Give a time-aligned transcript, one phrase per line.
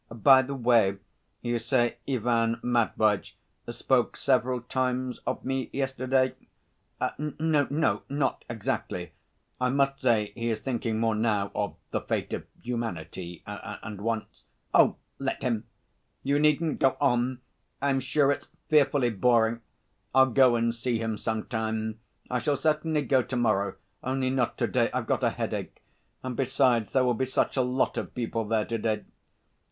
[0.11, 0.97] By the way,
[1.43, 3.37] you say Ivan Matveitch
[3.69, 6.33] spoke several times of me yesterday?"
[6.99, 9.11] "N no, not exactly....
[9.59, 14.45] I must say he is thinking more now of the fate of humanity, and wants...."
[14.73, 15.65] "Oh, let him!
[16.23, 17.39] You needn't go on!
[17.79, 19.61] I am sure it's fearfully boring.
[20.15, 21.99] I'll go and see him some time.
[22.27, 23.75] I shall certainly go to morrow.
[24.03, 25.79] Only not to day; I've got a headache,
[26.23, 29.03] and besides, there will be such a lot of people there to day....